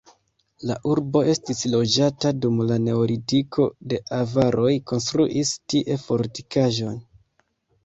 La 0.69 0.77
urbo 0.93 1.19
estis 1.33 1.61
loĝata 1.73 2.31
dum 2.45 2.63
la 2.71 2.79
neolitiko, 2.87 3.67
la 3.93 4.01
avaroj 4.23 4.73
konstruis 4.95 5.55
tie 5.75 6.01
fortikaĵon. 6.09 7.01